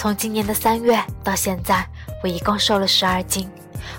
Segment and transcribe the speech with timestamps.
[0.00, 1.86] 从今年的三月到现在，
[2.22, 3.46] 我一共瘦了十二斤。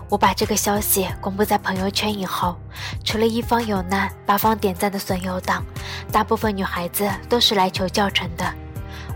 [0.09, 2.57] 我把这个消息公布在朋友圈以后，
[3.03, 5.63] 除了一方有难八方点赞的损友党，
[6.11, 8.51] 大部分女孩子都是来求教程的。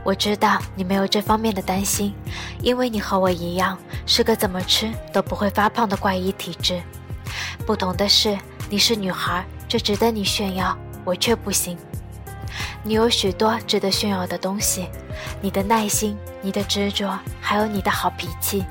[0.04, 2.14] 我知道你没有这方面的担心，
[2.62, 6.80] 因为你和我一样是个怎么吃都不会发胖的怪异体质。
[7.66, 8.38] 不同的是，
[8.70, 11.76] 你是女孩，这值得你炫耀，我却不行。
[12.84, 14.88] 你有许多值得炫耀的东西，
[15.42, 16.16] 你的耐心、
[16.46, 18.64] 你的执着，还有你的好脾气。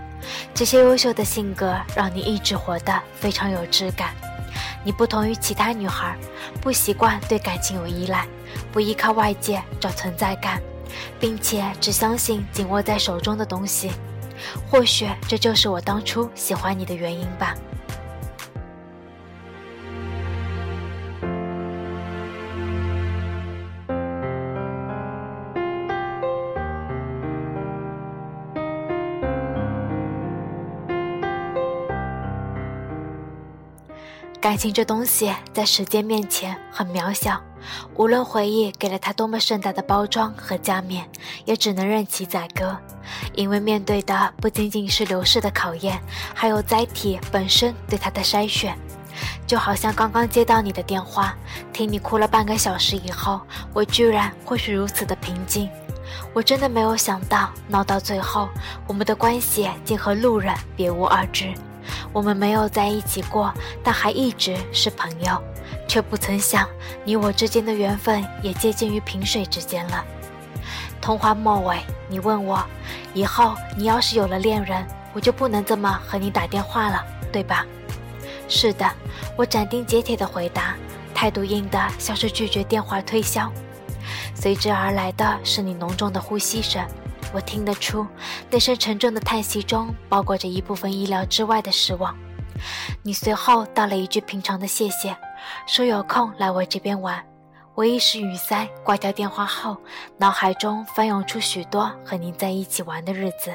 [0.55, 4.15] 这些优秀的性格让你一直活得非常有质感。
[4.85, 6.17] 你不同于其他女孩，
[6.61, 8.25] 不习惯对感情有依赖，
[8.71, 10.63] 不依靠外界找存在感。
[11.19, 13.91] 并且只相信紧握在手中的东西，
[14.71, 17.55] 或许这就是我当初喜欢你的原因吧。
[34.45, 37.41] 感情这东西在时间面前很渺小。
[37.95, 41.09] 无论回忆给了他多么盛大的包装和加冕，
[41.47, 42.77] 也只能任其宰割，
[43.33, 45.99] 因为面对的不仅仅是流逝的考验，
[46.35, 48.77] 还有载体本身对他的筛选。
[49.47, 51.35] 就好像刚刚接到你的电话，
[51.73, 53.41] 听你哭了半个小时以后，
[53.73, 55.71] 我居然会是如此的平静。
[56.35, 58.51] 我真的没有想到，闹到最后，
[58.87, 61.55] 我们的关系竟和路人别无二致。
[62.13, 63.53] 我们没有在一起过，
[63.83, 65.43] 但还一直是朋友。
[65.87, 66.69] 却不曾想，
[67.05, 70.05] 你我之间的缘分也接近于萍水之间了。
[71.01, 71.79] 通话末尾，
[72.09, 72.65] 你问我，
[73.13, 77.67] 以后你要是有了恋人，我就不能这么和你打电话了，对吧？
[78.49, 78.91] 是的，
[79.37, 80.75] 我斩钉截铁的回答，
[81.15, 83.53] 态度硬的像是拒绝电话推销。
[84.35, 86.83] 随之而来的是你浓重的呼吸声，
[87.35, 88.07] 我听得出，
[88.49, 92.17] 那声沉重的叹息中包裹着一部分意料之外的失望。
[93.03, 95.15] 你随后道了一句平常的谢谢。
[95.67, 97.23] 说有空来我这边玩，
[97.75, 99.77] 我一时语塞，挂掉电话后，
[100.17, 103.53] 脑海中翻涌出许多和您在一起玩的日子。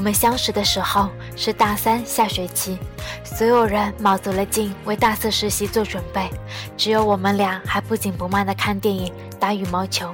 [0.00, 2.78] 我们相识的时候是大三下学期，
[3.22, 6.30] 所有人卯足了劲为大四实习做准备，
[6.74, 10.10] 只有我们俩还不紧不慢的看电影、打羽毛球。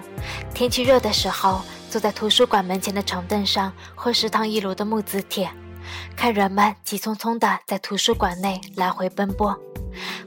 [0.52, 5.48] 天气热的时候，坐在图书馆门前的长凳上，喝食堂一楼的木子铁，
[6.16, 9.58] 看人们急匆匆地在图书馆内来回奔波。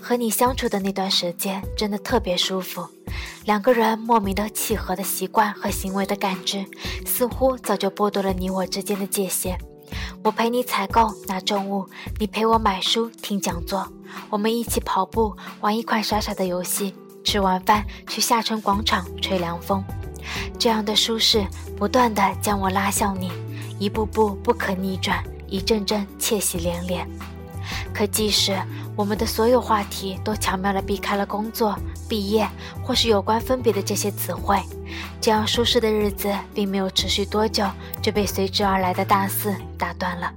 [0.02, 2.88] 和你相处的那段时间真的特别舒服。
[3.46, 6.66] 两个人莫名的契合的习惯和行为的感知，
[7.06, 9.60] 似乎早就剥夺了你我之间的界限。
[10.24, 11.88] 我陪你采购拿重物，
[12.20, 13.88] 你陪我买书听讲座，
[14.30, 16.94] 我们一起跑步，玩一款傻傻的游戏，
[17.24, 19.84] 吃完饭去下沉广场吹凉风。
[20.60, 21.46] 这样的舒适，
[21.78, 23.32] 不断的将我拉向你，
[23.80, 27.08] 一步步不可逆转，一阵阵窃喜连连。
[27.94, 28.58] 可即使
[28.96, 31.78] 我们的所有话题都巧妙地避开了工作、
[32.08, 32.48] 毕业
[32.84, 34.60] 或是有关分别的这些词汇，
[35.22, 37.66] 这样舒适的日子并没有持续多久，
[38.02, 40.34] 就被随之而来的大四打断了。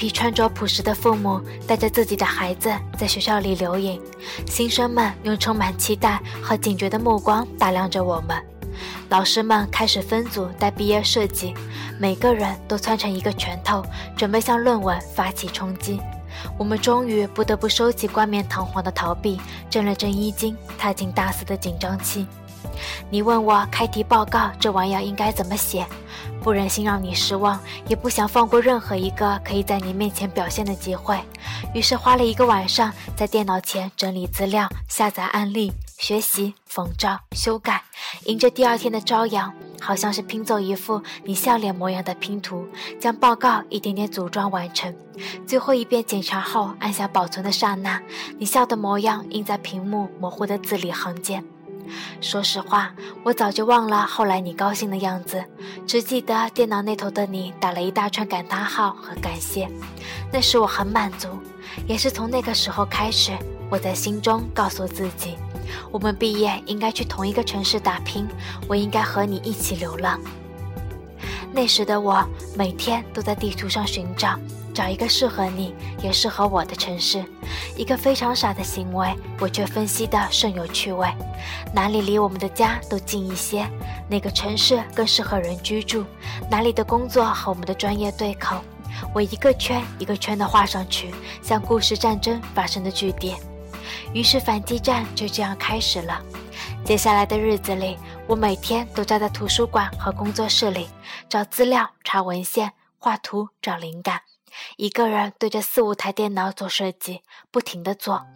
[0.00, 4.00] 批穿着朴实的父母带着自己的孩子在学校里留影，
[4.46, 8.42] 新生们用充满期待和警觉的目光打量着我们。
[9.10, 11.52] 老师们开始分组带毕业设计，
[11.98, 13.84] 每个人都攥成一个拳头，
[14.16, 16.00] 准备向论文发起冲击。
[16.56, 19.38] 我们终于不得不收起冠冕堂皇的逃避，
[19.68, 22.26] 正了正衣襟，踏进大四的紧张期。
[23.10, 25.84] 你问我开题报告这玩意儿应该怎么写？
[26.42, 31.20] 不忍心让你失望，也不想放过任何一个可以在你面前表现的机会，
[31.74, 37.82] 于是花了一个晚上在电脑前整理资料、下载案例、学习、缝照、修改，
[38.24, 42.66] 迎着第二天的朝阳，好像是拼凑一副你笑脸模样的拼图，
[42.98, 44.94] 将报告一点点组装完成。
[45.46, 48.00] 最后一遍检查后，按下保存的刹那，
[48.38, 51.44] 你笑的模样印在屏幕模糊的字里行间。
[52.20, 52.92] 说实话，
[53.24, 55.44] 我早就忘了后来你高兴的样子，
[55.86, 59.68] 只记得电脑那头的你打了一大串感叹号和感谢。
[60.32, 61.28] 那时我很满足，
[61.86, 63.32] 也是从那个时候开始，
[63.70, 65.36] 我在心中告诉自己，
[65.90, 68.26] 我们毕业应该去同一个城市打拼，
[68.68, 70.20] 我应该和你一起流浪。
[71.52, 72.24] 那时的我
[72.56, 74.38] 每天都在地图上寻找，
[74.80, 77.22] 找一个适合你也适合我的城市。
[77.76, 81.06] 一个非常傻的行为，我却分析的甚有趣味。
[81.74, 83.70] 哪里离我们的家都近一些，
[84.08, 86.06] 哪个城市更适合人居住？
[86.50, 88.56] 哪里的工作和我们的专业对口？
[89.14, 93.36] 我一个圈一个圈的画上去，像故事战争发生的据点。
[94.14, 96.22] 于是反击战就这样开始了。
[96.86, 100.88] 接下来的日子里，我每天都站在图书馆和工作室里，
[101.28, 104.22] 找资料、查文献、画图、找灵感，
[104.76, 108.26] 一个人对着四五台电脑做设计，不停地做。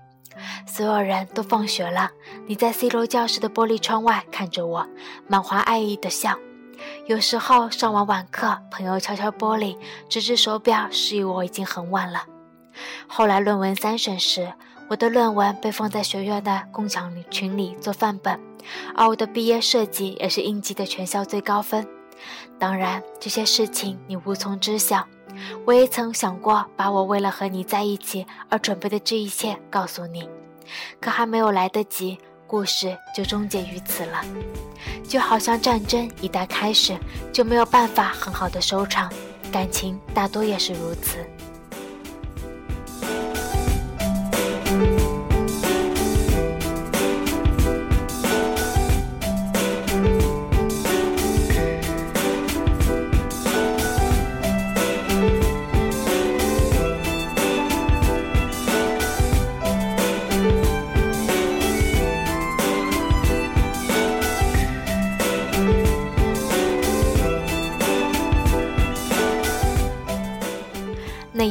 [0.66, 2.10] 所有人都放学了，
[2.46, 4.86] 你在 C 楼教室的玻璃窗外看着我，
[5.28, 6.36] 满怀爱意的笑。
[7.06, 9.78] 有时候上完晚课，朋友敲敲玻璃，
[10.08, 12.24] 指指手表，示意我已经很晚了。
[13.06, 14.52] 后来论文三审时，
[14.88, 18.40] 我的论文被放在学院的共享群里做范本，
[18.96, 21.86] 而我的毕业设计也是应届的全校最高分。
[22.58, 25.06] 当然，这些事情你无从知晓。
[25.64, 30.28] 我也曾想过把我为了和你在一起而准备的这一切告诉你，
[31.00, 34.24] 可还没有来得及，故事就终结于此了。
[35.06, 36.96] 就好像战争一旦开始，
[37.32, 39.12] 就没有办法很好的收场，
[39.52, 41.18] 感情大多也是如此。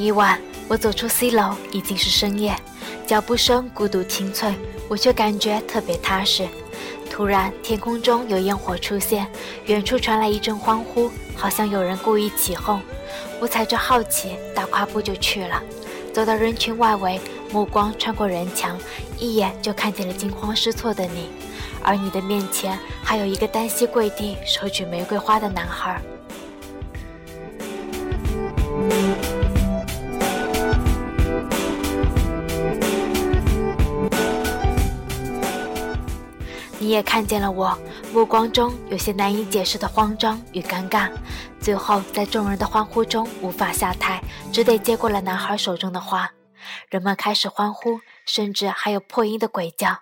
[0.04, 2.54] 一晚，我走出 C 楼，已经是深夜，
[3.08, 4.54] 脚步声孤独清脆，
[4.90, 6.46] 我却感觉特别踏实。
[7.10, 9.26] 突然，天空中有烟火出现，
[9.68, 12.82] 远处传来一阵欢呼，好像有人故意起哄。
[13.40, 15.64] 我踩着好奇，大跨步就去了，
[16.12, 17.18] 走到人群外围，
[17.50, 18.78] 目光穿过人墙，
[19.18, 21.30] 一眼就看见了惊慌失措的你，
[21.82, 26.02] 而你的面前还有一个单膝跪地、手举玫瑰花的男孩。
[36.84, 37.78] 你也看见了我，
[38.12, 41.10] 目光中有些难以解释的慌张与尴尬，
[41.58, 44.22] 最后在众人的欢呼中无法下台，
[44.52, 46.30] 只得接过了男孩手中的花。
[46.90, 50.00] 人们开始欢呼，甚至还有破音的鬼叫。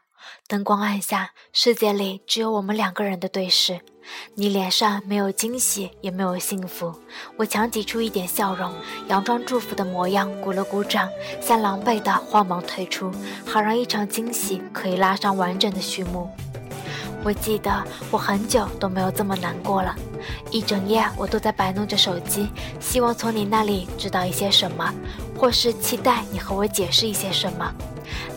[0.48, 3.80] 灯光暗下，世界里只有我们两个人的对视。
[4.34, 6.92] 你脸上没有惊喜，也没有幸福。
[7.38, 8.74] 我强挤出一点笑容，
[9.08, 11.08] 佯装祝福的模样，鼓了鼓掌，
[11.40, 13.12] 像狼狈的慌忙退出，
[13.46, 16.28] 好让一场惊喜可以拉上完整的序幕。
[17.24, 19.96] 我记得我很久都没有这么难过了，
[20.50, 22.50] 一整夜我都在摆弄着手机，
[22.80, 24.92] 希望从你那里知道一些什么，
[25.38, 27.72] 或是期待你和我解释一些什么。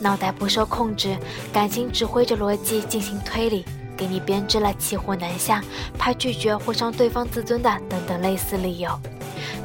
[0.00, 1.16] 脑袋不受控制，
[1.52, 3.64] 感情指挥着逻辑进行推理，
[3.96, 5.62] 给你编织了骑虎难下、
[5.98, 8.90] 怕拒绝或伤对方自尊的等等类似理由，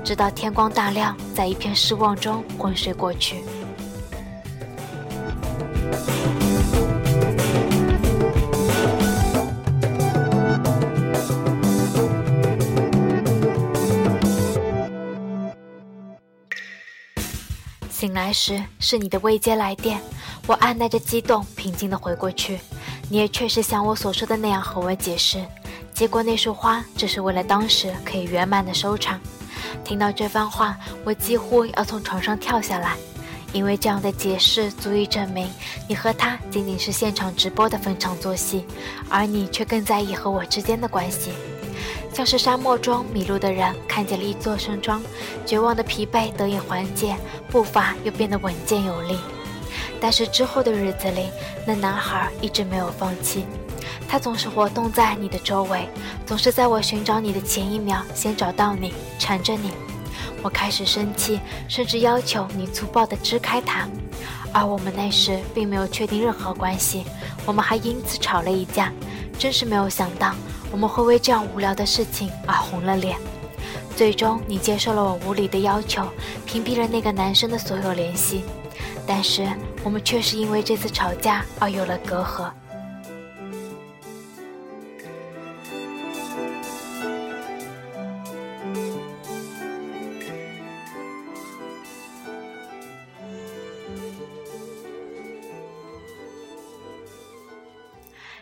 [0.03, 3.43] 直到天光大亮，在一片失望中昏睡过去。
[17.99, 19.99] 醒来时是你的未接来电，
[20.47, 22.57] 我按耐着激动，平静地回过去。
[23.09, 25.45] 你也确实像我所说的那样和我解释，
[25.93, 29.19] 结果那束花只是为了当时可以圆满的收场。
[29.83, 32.95] 听到这番话，我几乎要从床上跳下来，
[33.51, 35.51] 因为这样的解释足以证明
[35.85, 38.63] 你和他仅仅是现场直播的逢场作戏，
[39.09, 41.31] 而你却更在意和我之间的关系。
[42.19, 45.01] 像是沙漠中迷路的人看见了一座山庄，
[45.45, 47.15] 绝望的疲惫得以缓解，
[47.49, 49.17] 步伐又变得稳健有力。
[50.01, 51.27] 但是之后的日子里，
[51.65, 53.45] 那男孩一直没有放弃，
[54.05, 55.87] 他总是活动在你的周围，
[56.25, 59.71] 总是在我寻找你的前一秒先找到你，缠着你。
[60.43, 63.87] 我开始生气，甚至要求你粗暴地支开他。
[64.51, 67.05] 而我们那时并没有确定任何关系，
[67.45, 68.91] 我们还因此吵了一架。
[69.37, 70.35] 真是没有想到。
[70.71, 73.17] 我们会为这样无聊的事情而红了脸。
[73.95, 76.07] 最终，你接受了我无理的要求，
[76.45, 78.43] 屏蔽了那个男生的所有联系。
[79.05, 79.49] 但是，
[79.83, 82.51] 我们却是因为这次吵架而有了隔阂。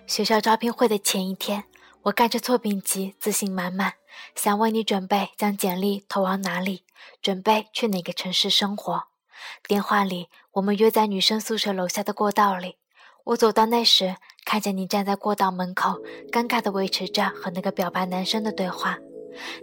[0.06, 1.64] 学校招聘会的前一天，
[2.08, 3.96] 我赶着错评集，自信满满，
[4.34, 6.84] 想问你准备将简历投往哪里，
[7.22, 9.08] 准备去哪个城市生活。
[9.68, 12.78] 电话里，我们约在女生宿舍楼下的过道里。
[13.26, 16.00] 我走到那时，看见你站在过道门口，
[16.32, 18.98] 尴尬地维持着和那个表白男生的对话。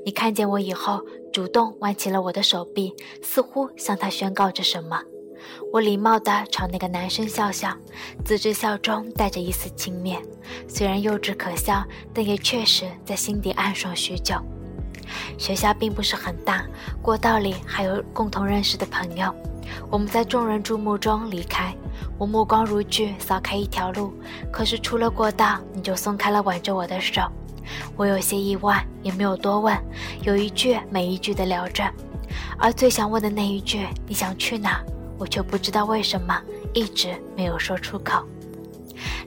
[0.04, 1.00] 你看见我以后，
[1.32, 5.00] 主动挽起了我的手臂，似乎向他宣告着什么。
[5.72, 7.76] 我礼貌地朝那个男生笑笑，
[8.24, 10.18] 自知笑中带着一丝轻蔑，
[10.68, 14.36] 虽然幼稚可笑，但也确实在心底暗爽许久。
[15.36, 16.64] 学校并不是很大，
[17.02, 19.34] 过道里还有共同认识的朋友。
[19.90, 21.74] 我们在众人注目中离开，
[22.18, 24.12] 我目光如炬扫开一条路，
[24.52, 27.22] 可是出了过道，你就松开了挽着我的手。
[27.96, 29.76] 我有些意外，也没有多问，
[30.22, 31.82] 有一句没一句的聊着，
[32.58, 34.82] 而最想问的那一句“你想去哪”，
[35.24, 36.38] 我却不知道为什么
[36.74, 38.22] 一直没有说出口。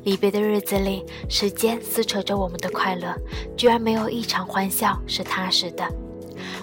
[0.04, 3.12] 离别的日子里，时间撕扯着我们的快乐，
[3.58, 5.84] 居然没有一场欢笑是踏实的。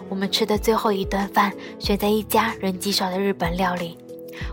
[0.09, 3.99] 我们吃的最后一顿饭，选在一家人极少的日本料理，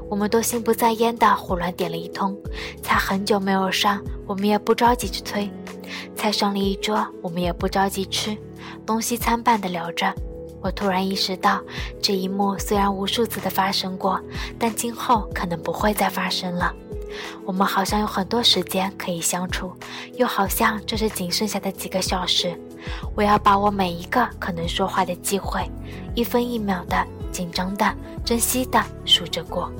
[0.09, 2.35] 我们都心不在焉的胡乱点了一通，
[2.81, 5.47] 菜很久没有上，我们也不着急去催。
[6.15, 8.35] 菜上了一桌，我们也不着急吃，
[8.83, 10.11] 东西参半的聊着。
[10.62, 11.62] 我突然意识到，
[12.01, 14.22] 这一幕虽然无数次的发生过，
[14.60, 16.74] 但今后可能不会再发生了。
[17.46, 19.74] 我们好像有很多时间可以相处，
[20.15, 22.58] 又好像这是仅剩下的几个小时。
[23.15, 25.70] 我要把握每一个可能说话的机会，
[26.15, 29.72] 一分一秒的紧张的、珍惜的数着过。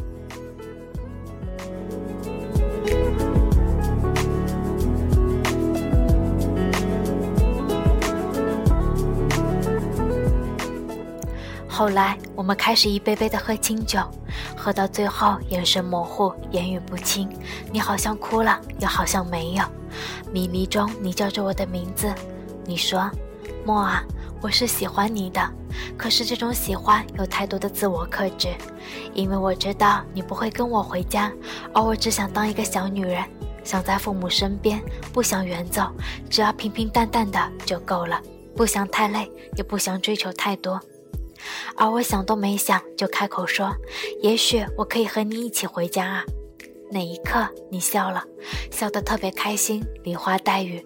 [11.82, 14.02] 后来，我们开始一杯杯的喝清酒，
[14.56, 17.28] 喝到最后眼神模糊，言语不清。
[17.72, 19.64] 你好像哭了，又好像没有。
[20.32, 22.14] 迷离中，你叫着我的名字，
[22.66, 23.10] 你说
[23.66, 24.04] ：“莫啊，
[24.44, 25.42] 我是喜欢你的。”
[25.98, 28.50] 可是这种喜欢有太多的自我克制，
[29.16, 31.32] 因为我知道你不会跟我回家，
[31.74, 33.26] 而我只想当一个小女人，
[33.64, 34.80] 想在父母身边，
[35.12, 35.90] 不想远走，
[36.30, 38.22] 只要平平淡淡的就够了，
[38.56, 40.80] 不想太累，也不想追求太多。
[41.76, 43.76] 而我想都没想就开口说
[44.22, 46.24] ：“也许我可以和你一起回家啊。”
[46.94, 48.24] 那一刻，你笑了，
[48.70, 50.86] 笑得特别开心，梨花带雨。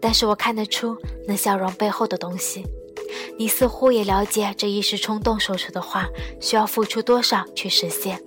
[0.00, 0.96] 但是我看得出
[1.26, 2.64] 那笑容背后的东西。
[3.38, 6.06] 你似乎也了解这一时冲动说出的话
[6.40, 8.20] 需要付出多少去实现，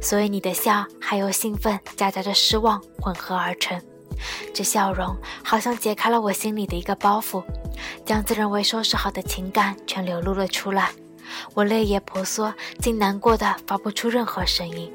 [0.00, 3.80] 所以你的笑还有兴奋夹杂着失望混合而成。
[4.52, 7.44] 这笑容好像解开了我心里的一个包袱，
[8.04, 10.90] 将自认为收拾好的情感全流露了出来。
[11.54, 14.92] 我泪眼婆娑，竟难过的发不出任何声音。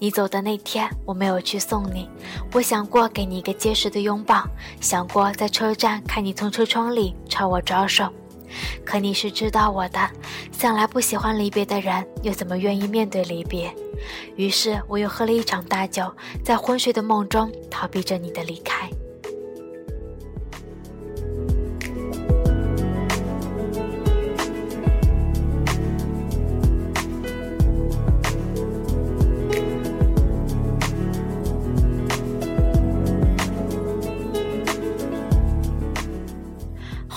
[0.00, 2.08] 你走的那天，我没有去送你。
[2.52, 4.44] 我想过给你一个结实的拥抱，
[4.80, 8.08] 想过在车站看你从车窗里朝我招手。
[8.84, 10.10] 可你是知道我的，
[10.52, 13.74] 向来不喜欢离别的人，又怎么愿意面对离别？
[14.36, 16.10] 于是我又喝了一场大酒，
[16.42, 18.88] 在昏睡的梦中逃避着你的离开。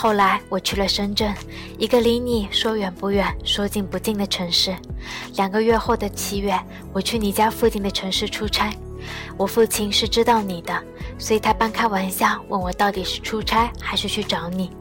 [0.02, 1.32] 后来我去了深圳，
[1.78, 4.76] 一个离你说远不远、说近不近的城市。
[5.36, 6.60] 两个月后的七月，
[6.92, 8.74] 我去你家附近的城市出差。
[9.38, 10.74] 我父亲是知道你的，
[11.20, 14.72] 所以他半开玩笑问我到底是出差还是去找你。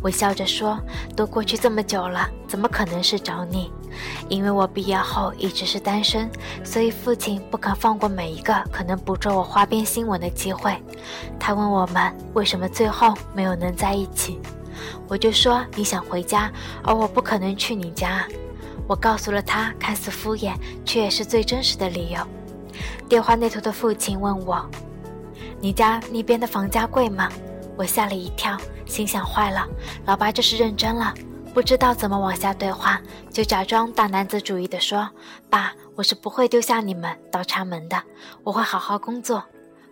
[0.00, 0.80] 我笑着说
[1.14, 3.70] ：“都过去这么久了，怎么可能是找你？
[4.30, 6.26] 因为我毕业后一直是单身，
[6.64, 10.74] 所以父亲不肯放过每一个可能捕捉我花边新闻的机会。
[11.38, 14.38] 他问我们为什么最后没有能在一起。”
[15.08, 16.50] 我就说你想回家，
[16.82, 18.26] 而我不可能去你家。
[18.86, 22.20] 我告诉了他看似敷衍，却也是最真实的理由。
[23.08, 24.68] 电话那头的父亲问我
[25.60, 27.30] ：“你家那边的房价贵吗？”
[27.76, 29.66] 我吓了一跳，心想坏了，
[30.06, 31.14] 老爸这是认真了。
[31.54, 35.08] 不知道怎么往下对话，就假装大男子主义的说
[35.50, 38.00] ：“爸，我是不会丢下你们倒插门的，
[38.44, 39.42] 我会好好工作。”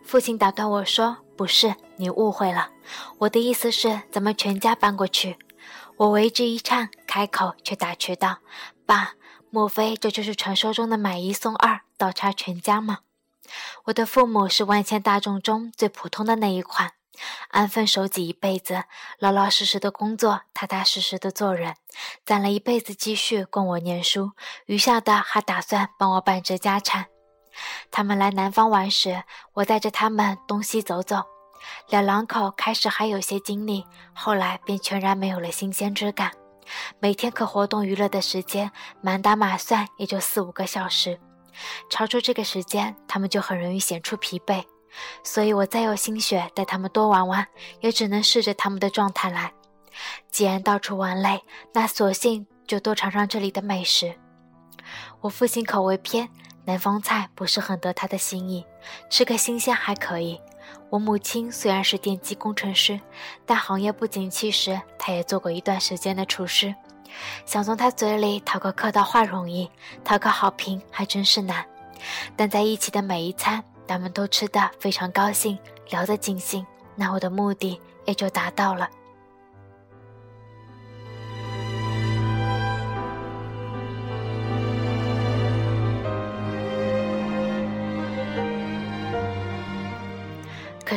[0.04, 2.70] 父亲打断我说：“不是，你误会了。
[3.18, 5.38] 我的意思是，咱们全家搬过去。”
[5.96, 8.38] 我为之一颤，开口却打趣道
[8.84, 9.12] ：“爸，
[9.50, 12.98] 莫非这就是传说中的买一送二，倒插全家吗？”
[13.86, 16.94] 我的父母是万千大众中最普通的那一款，
[17.50, 18.84] 安分守己一辈子，
[19.20, 21.76] 老老实实的工作，踏踏实实的做人，
[22.26, 24.32] 攒了一辈子积蓄供我念书，
[24.66, 27.06] 余下的还打算帮我办这家产。
[27.90, 29.22] 他们来南方玩时，
[29.54, 31.22] 我带着他们东西走走。
[31.88, 33.84] 两两口开始还有些精力，
[34.14, 36.30] 后来便全然没有了新鲜之感。
[37.00, 41.18] 每天可活动娱乐的时间，满打满算也就四五个小时。
[41.90, 44.62] 超出这个时间，他们就很容易显出疲惫。
[45.24, 47.46] 所以我再有心血带他们多玩玩，
[47.80, 49.52] 也只能试着他们的状态来。
[50.30, 51.42] 既然到处玩累，
[51.74, 54.14] 那索性就多尝尝这里的美食。
[55.20, 56.28] 我父亲口味偏，
[56.68, 58.62] 南方菜不是很得他的心意，
[59.08, 60.38] 吃个新鲜还可以。
[60.90, 63.00] 我母亲虽然是电机工程师，
[63.46, 66.74] 但行业不景气时，她也做过一段时间的厨师。
[67.46, 69.70] 想从她嘴里讨个客套话容易，
[70.04, 71.64] 讨个好评还真是难。
[72.36, 75.58] 但在一起的每一餐，他们都吃得非常高兴，
[75.88, 78.86] 聊得尽兴，那我的目的也就达到了。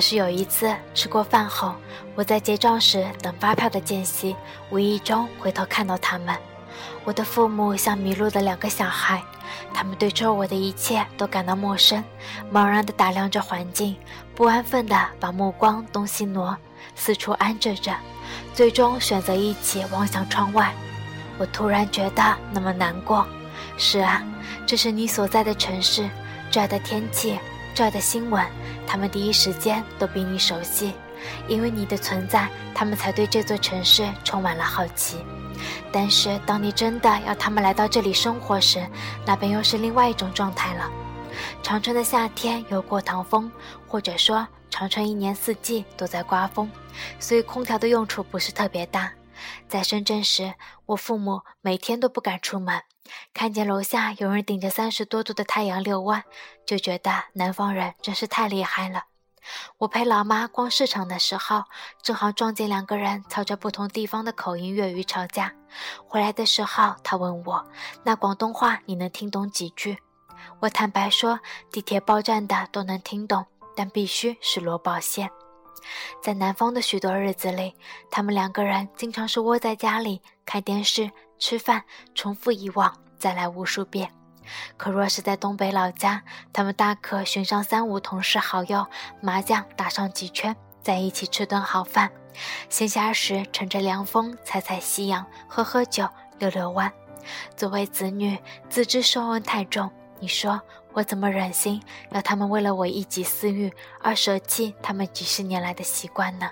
[0.02, 1.76] 是有一次吃过饭后，
[2.16, 4.36] 我在结账时等发票的间隙，
[4.72, 6.36] 无意中回头看到他们。
[7.04, 9.22] 我的父母像迷路的两个小孩，
[9.74, 12.04] 他们对周围的一切都感到陌生，
[12.52, 13.96] 茫然地打量着环境，
[14.34, 16.58] 不安分地把目光东西挪，
[16.96, 17.96] 四处安置着，
[18.54, 20.74] 最终选择一起望向窗外。
[21.38, 23.26] 我突然觉得那么难过。
[23.78, 24.24] 是啊，
[24.66, 26.10] 这是你所在的城市，
[26.50, 27.40] 这儿的天气。
[27.74, 28.46] 这儿的新闻，
[28.86, 30.94] 他们第一时间都比你熟悉，
[31.48, 35.18] 因为你的存在，他们才对这座城市充满了好奇。
[35.92, 38.86] 但是，当你真的要他们来到这里生活时，
[39.26, 40.90] 那便又是另外一种状态了。
[41.64, 43.52] 长春的夏天有过堂风，
[43.88, 46.70] 或者说长春一年四季都在刮风，
[47.20, 49.12] 所以空调的用处不是特别大。
[49.68, 50.54] 在深圳时，
[50.88, 52.82] 我父母每天都不敢出门。
[53.34, 56.24] 看见楼下有人顶着三十多度的太阳遛弯，
[56.66, 59.06] 就觉得南方人真是太厉害了。
[59.80, 61.64] 我陪老妈逛市场的时候，
[62.04, 65.54] 正好撞见两个人操着不同地方的口音粤语吵架。
[66.08, 67.68] 回来的时候，他问我
[68.06, 69.98] ：“那广东话你能听懂几句？”
[70.62, 71.40] 我坦白说
[71.72, 75.30] ：“地铁报站的都能听懂，但必须是罗宝线。”
[76.22, 77.74] 在南方的许多日子里，
[78.10, 81.10] 他们两个人经常是窝在家里看电视。
[81.44, 84.12] 吃饭，重复以往，再来无数遍。
[84.78, 86.22] 可若是在东北老家，
[86.54, 88.86] 他们大可寻上三五同事好友，
[89.22, 92.12] 麻将打上几圈，在一起吃顿好饭。
[92.70, 96.94] 闲暇时乘着凉风，采采夕阳，喝喝酒，遛遛弯。
[97.58, 98.38] 作为子女，
[98.70, 99.90] 自知受恩太重，
[100.20, 100.62] 你说
[100.94, 106.50] 我怎么忍心要他们为了我一己私欲而舍弃他们几十年来的习惯呢？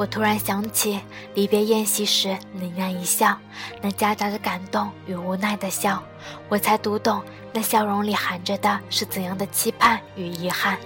[0.00, 0.98] 我突然想起
[1.34, 3.36] 离别宴席时你那一笑，
[3.82, 6.02] 那夹杂着感动与无奈的笑，
[6.48, 10.78] 我才读懂那笑容里含着的是怎样的期盼与遗憾。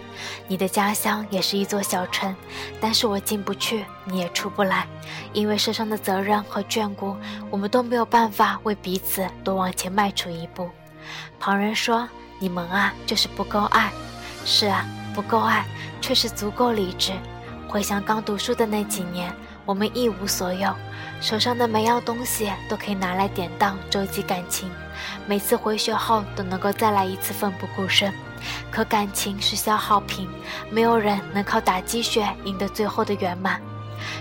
[0.48, 2.35] 你的家乡也是一座小城，
[2.81, 4.85] 但是我进不去，你也出不来，
[5.33, 7.16] 因为身上的责任和眷顾，
[7.50, 10.68] 我们都没有办法为彼此多往前迈出一步。
[11.38, 12.09] 旁人说
[12.40, 13.92] 你们啊，就是不够爱。
[14.44, 15.64] 是啊，不够爱，
[16.00, 17.12] 却是足够理智。
[17.74, 19.34] 回想刚读书的那几年，
[19.64, 20.72] 我们一无所有，
[21.20, 24.70] 手上的每样东西都可以拿来典当周济感情。
[25.26, 28.14] 每次回学后都能够再来一次奋不顾身，
[28.70, 30.28] 可感情是消耗品，
[30.70, 33.60] 没有人能靠打鸡血赢得最后的圆满。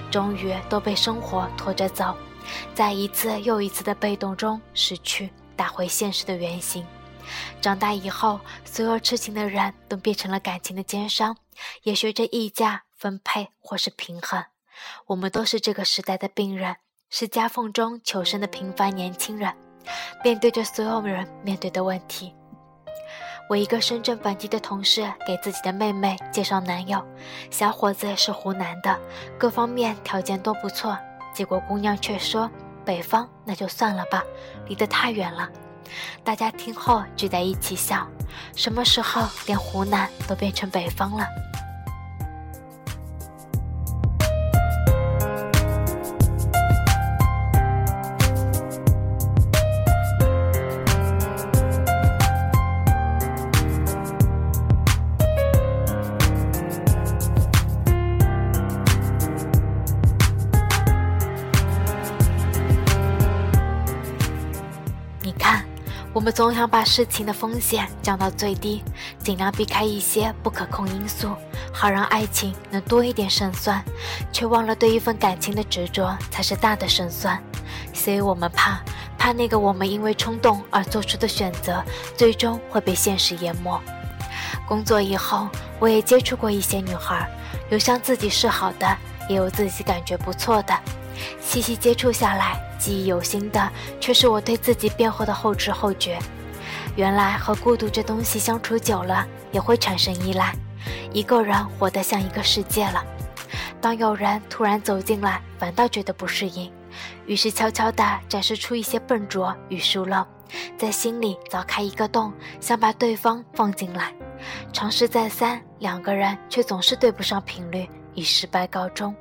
[0.10, 2.18] 终于都被生活拖着走，
[2.74, 6.84] 在一次又一次的被动中失去，打回现实的原形。
[7.62, 11.38] 长大以后，所有痴情的人都变成了感情的奸商，
[11.84, 12.82] 也学着溢价。
[13.04, 14.46] 分配或是平衡，
[15.08, 16.78] 我们都是这个时代的病人，
[17.10, 19.54] 是夹缝中求生的平凡年轻人，
[20.24, 22.34] 面对着所有人面对的问题。
[23.50, 27.06] 我一个深圳本地的同事给自己的妹妹介绍男友，
[27.52, 28.98] 小伙子是湖南的，
[29.38, 30.98] 各方面条件都不错，
[31.34, 32.50] 结果姑娘却说
[32.86, 34.24] 北方那就算了吧，
[34.66, 35.50] 离得太远了。
[36.24, 38.08] 大家听后聚在一起笑，
[38.56, 41.28] 什么时候连湖南都变成北方了？
[66.34, 68.84] 总想把事情的风险降到最低，
[69.20, 71.36] 尽量避开一些不可控因素，
[71.72, 73.84] 好让爱情能多一点胜算，
[74.32, 77.42] 却忘了对一份感情的执着才是大的胜算。
[77.94, 78.82] 所以我们怕。
[79.16, 81.82] 怕那个我们因为冲动而做出的选择，
[82.18, 83.80] 最终会被现实淹没。
[84.68, 85.48] 工作以后，
[85.80, 87.26] 我也接触过一些女孩，
[87.70, 88.98] 有向自己示好的，
[89.30, 90.78] 也有自己感觉不错的。
[91.40, 96.20] 细细接触下来，记忆犹新的却是我对自己变后的后知后觉。
[96.98, 100.54] 原来和孤独这东西相处久了，也会产生依赖，
[101.14, 103.02] 一个人活得像一个世界了。
[103.80, 106.70] 当有人突然走进来，反倒觉得不适应，
[107.26, 110.26] 于是悄悄地展示出一些笨拙与疏漏，
[110.78, 114.14] 在心里凿开一个洞，想把对方放进来。
[114.74, 119.16] 尝试再三，两个人却总是对不上频率，以失败告终。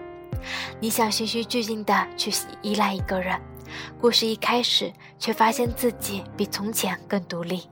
[0.80, 3.40] 你想循序渐进地去依赖一个人，
[4.00, 7.68] 故事一开始却发现自己比从前更独立。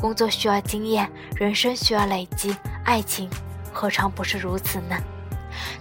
[0.00, 3.28] 工作需要经验，人生需要累积，爱情
[3.72, 4.96] 何尝不是如此呢？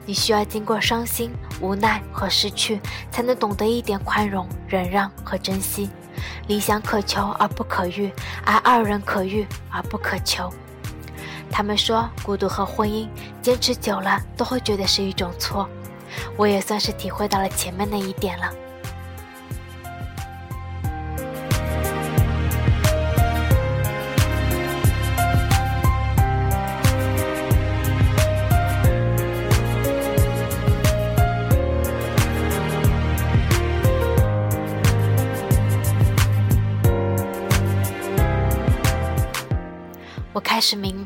[0.05, 2.79] 你需要经过伤心、无奈和失去，
[3.11, 5.89] 才能懂得一点宽容、忍让和珍惜。
[6.47, 8.11] 理想可求而不可遇，
[8.45, 10.51] 而二人可遇而不可求。
[11.51, 13.07] 他们说，孤独和婚姻
[13.41, 15.69] 坚持久了都会觉得是一种错。
[16.35, 18.51] 我也算是体会到了前面那一点了。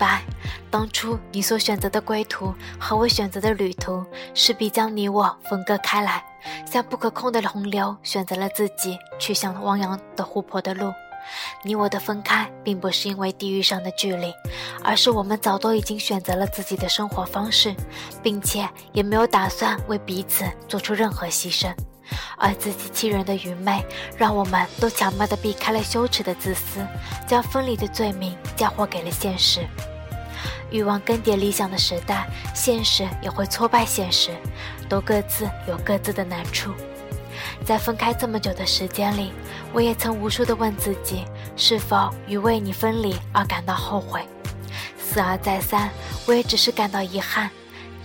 [0.02, 0.24] 白。
[0.72, 6.24] 当初你所选择的归途和我选择的旅途，势必将你我分割开来，
[6.66, 10.92] 像不可控的洪流，选择了自己去向汪洋的湖泊的路。
[11.64, 14.34] 你我的分开，并不是因为地域上的距离，
[14.84, 17.76] 而是我们早都已经选择了自己的生活方式，
[18.24, 21.72] 并且也没有打算为彼此做出任何牺牲。
[22.38, 23.86] 而自欺欺人的愚昧，
[24.18, 26.80] 让我们都巧妙地避开了羞耻的自私，
[27.28, 29.62] 将分离的罪名嫁祸给了现实。
[30.72, 34.32] 欲望更迭理想的时代，现实也会挫败现实，
[34.90, 36.72] 都各自有各自的难处。
[37.66, 39.32] 在分开这么久的时间里，
[39.74, 44.26] 我也曾无数的问自己，是否与为你分离而感到后悔。
[44.98, 45.90] 思而再三，
[46.26, 47.50] 我也只是感到遗憾。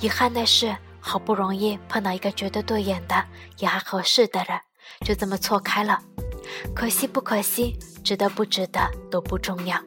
[0.00, 3.24] 遗憾的是，好不容易碰到一个觉得对眼的，
[3.58, 4.58] 也还合适的人，
[5.04, 6.00] 就这么错开了。
[6.74, 9.78] 可惜不可惜，值得不值得都不重要。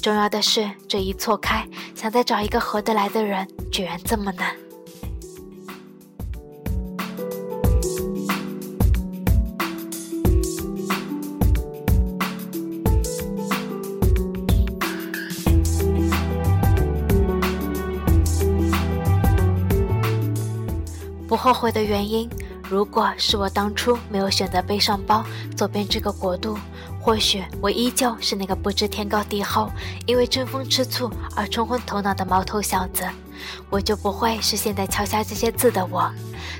[0.00, 4.54] 重要的是，这一错开，想再找一个合得来的人，居然这么难。
[21.26, 22.28] 不后悔的原因。
[22.70, 25.22] 如果是我当初没有选择背上包
[25.54, 26.56] 走遍这个国度，
[27.04, 29.70] 或许我依旧是那个不知天高地厚、
[30.06, 33.04] 因为争风吃醋而冲昏头脑的毛头小子，
[33.68, 36.10] 我就不会是现在敲下这些字的我。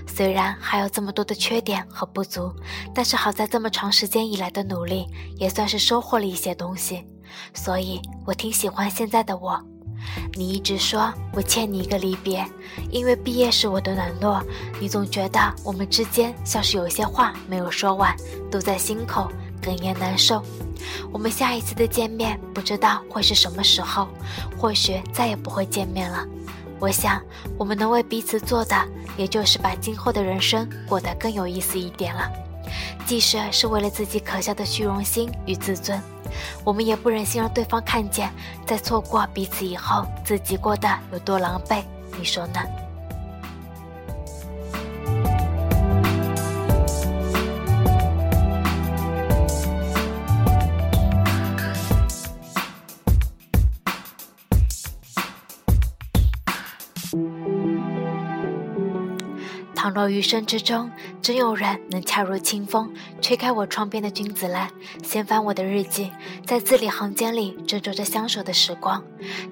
[0.07, 2.52] 虽然还有这么多的缺点和不足，
[2.94, 5.07] 但是好在这么长时间以来的努力，
[5.38, 7.07] 也算是收获了一些东西，
[7.54, 9.59] 所以我挺喜欢现在的我。
[10.35, 12.44] 你一直说我欠你一个离别，
[12.90, 14.44] 因为毕业时我的冷落，
[14.78, 18.14] 你总觉得我们之间像是有些话没有说完，
[18.50, 19.33] 堵在心口，
[19.64, 20.42] 哽咽难受。
[21.11, 24.09] 我们下一次的见面不知道会是什么时候，
[24.59, 26.24] 或许再也不会见面了。
[26.79, 27.22] 我想
[27.57, 28.77] 我们能为彼此做的，
[29.16, 32.31] 也就是把今后的人生过得更有意思一点了，
[33.07, 35.98] 即使是为了自己可笑的虚荣心与自尊。
[36.64, 38.31] 我们也不忍心让对方看见，
[38.66, 41.83] 在错过彼此以后，自己过得有多狼狈，
[42.18, 42.61] 你说呢？
[59.94, 60.90] 若余生之中
[61.22, 64.68] 真有人能恰如清风吹开我窗边的君子兰，
[65.04, 66.11] 掀翻我的日记，
[66.44, 69.00] 在字里行间里斟酌着相守的时光，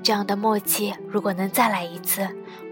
[0.02, 2.28] 这样的默契如果能再来一次，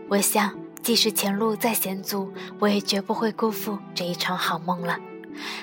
[0.08, 0.52] 我想
[0.82, 4.98] 即使前路再险阻，我也绝不会辜负这一场好梦了。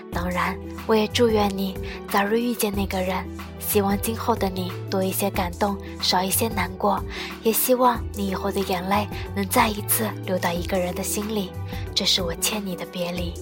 [0.09, 1.77] 当然，我也祝愿你
[2.09, 3.27] 早日遇见那个人。
[3.67, 7.03] 希望今后的你多一些感动，少一些难过，
[7.43, 11.51] 也希望你以后的眼泪能再一次流到一个人的心里。
[11.93, 13.33] 这是我欠你的别离。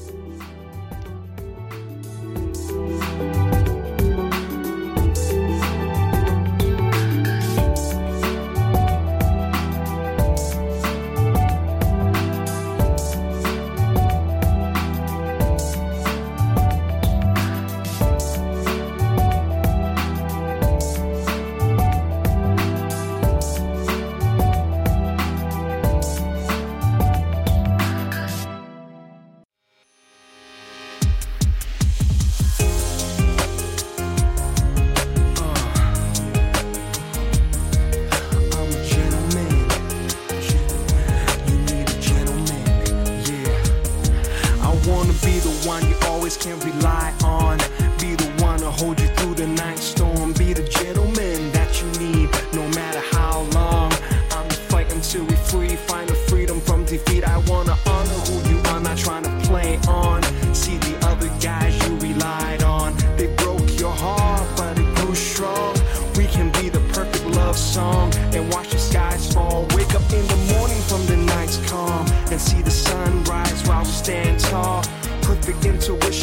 [75.87, 76.14] Intuition,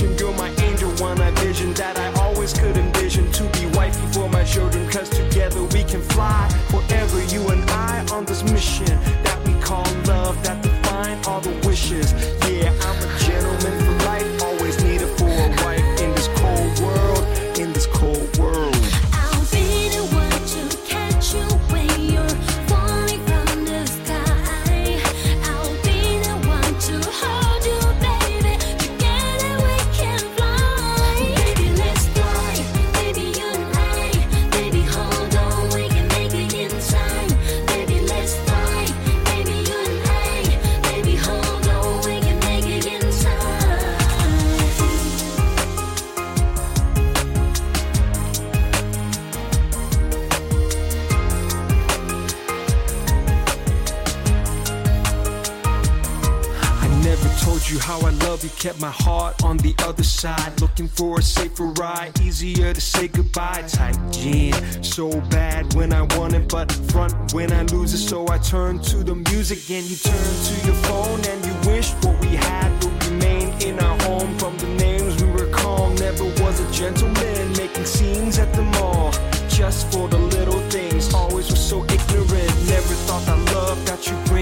[58.63, 63.09] Kept my heart on the other side, looking for a safer ride, easier to say
[63.09, 63.65] goodbye.
[63.67, 67.99] Type gin, so bad when I want it, but front when I lose it.
[67.99, 71.91] So I turn to the music, and you turn to your phone, and you wish
[72.05, 74.39] what we had would remain in our home.
[74.39, 75.51] From the names we were
[75.99, 79.11] never was a gentleman making scenes at the mall,
[79.49, 81.13] just for the little things.
[81.13, 84.17] Always was so ignorant, never thought that love got you.
[84.27, 84.42] bring